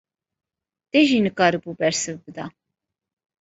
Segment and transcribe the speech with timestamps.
[0.89, 2.45] Te jî nikaribû bersiv bida!